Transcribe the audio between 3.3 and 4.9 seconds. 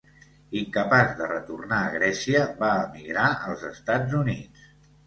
als Estats Units.